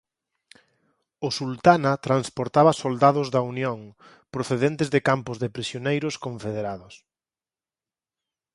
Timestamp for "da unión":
3.35-3.79